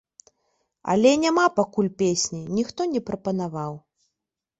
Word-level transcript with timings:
Але 0.93 1.09
няма 1.23 1.43
пакуль 1.59 1.89
песні, 2.01 2.39
ніхто 2.61 2.81
не 2.95 3.01
прапанаваў. 3.11 3.77